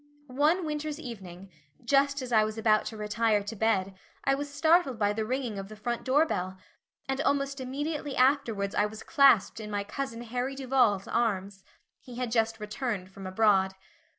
One 0.33 0.65
winter's 0.65 0.99
evening 0.99 1.51
just 1.85 2.23
as 2.23 2.31
I 2.31 2.43
was 2.43 2.57
about 2.57 2.85
to 2.85 2.97
retire 2.97 3.43
to 3.43 3.55
bed 3.55 3.93
I 4.23 4.33
was 4.33 4.51
startled 4.51 4.97
by 4.97 5.13
the 5.13 5.23
ringing 5.27 5.59
of 5.59 5.67
the 5.69 5.75
front 5.75 6.03
door 6.03 6.25
bell 6.25 6.57
and 7.07 7.21
almost 7.21 7.61
immediately 7.61 8.15
afterwards 8.15 8.73
I 8.73 8.87
was 8.87 9.03
clasped 9.03 9.59
in 9.59 9.69
my 9.69 9.83
cousin 9.83 10.23
Harry 10.23 10.55
Duval's 10.55 11.07
arms. 11.07 11.63
He 11.99 12.15
had 12.15 12.31
just 12.31 12.59
returned 12.59 13.11
from 13.11 13.27
abroad. 13.27 13.75